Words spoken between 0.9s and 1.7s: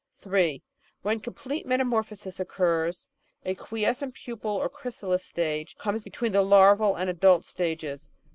When complete